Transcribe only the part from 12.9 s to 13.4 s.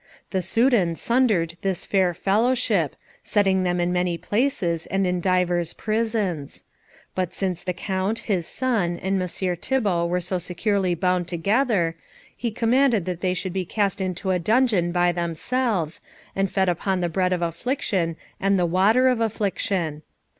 that they